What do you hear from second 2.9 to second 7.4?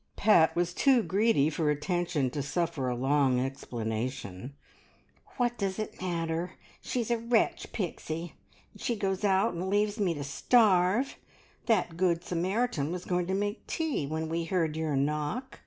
long explanation. "What does it matter? She's a